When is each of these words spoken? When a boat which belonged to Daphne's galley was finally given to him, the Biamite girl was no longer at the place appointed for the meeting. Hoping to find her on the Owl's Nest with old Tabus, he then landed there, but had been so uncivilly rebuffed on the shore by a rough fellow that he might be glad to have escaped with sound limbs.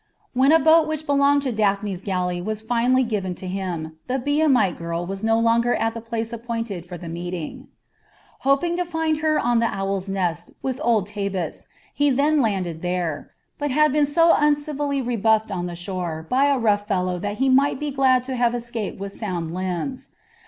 When 0.33 0.51
a 0.51 0.57
boat 0.57 0.87
which 0.87 1.05
belonged 1.05 1.43
to 1.43 1.51
Daphne's 1.51 2.01
galley 2.01 2.41
was 2.41 2.59
finally 2.59 3.03
given 3.03 3.35
to 3.35 3.47
him, 3.47 3.99
the 4.07 4.17
Biamite 4.17 4.75
girl 4.75 5.05
was 5.05 5.23
no 5.23 5.37
longer 5.39 5.75
at 5.75 5.93
the 5.93 6.01
place 6.01 6.33
appointed 6.33 6.87
for 6.87 6.97
the 6.97 7.07
meeting. 7.07 7.67
Hoping 8.39 8.75
to 8.77 8.83
find 8.83 9.17
her 9.17 9.39
on 9.39 9.59
the 9.59 9.67
Owl's 9.67 10.09
Nest 10.09 10.53
with 10.63 10.81
old 10.83 11.05
Tabus, 11.05 11.67
he 11.93 12.09
then 12.09 12.41
landed 12.41 12.81
there, 12.81 13.29
but 13.59 13.69
had 13.69 13.93
been 13.93 14.07
so 14.07 14.33
uncivilly 14.35 15.03
rebuffed 15.03 15.51
on 15.51 15.67
the 15.67 15.75
shore 15.75 16.25
by 16.27 16.45
a 16.45 16.57
rough 16.57 16.87
fellow 16.87 17.19
that 17.19 17.37
he 17.37 17.47
might 17.47 17.79
be 17.79 17.91
glad 17.91 18.23
to 18.23 18.35
have 18.35 18.55
escaped 18.55 18.99
with 18.99 19.11
sound 19.11 19.53
limbs. 19.53 20.09